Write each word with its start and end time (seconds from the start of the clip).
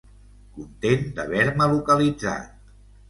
Content 0.55 1.05
d'haver-me 1.19 1.67
localitzat. 1.75 2.57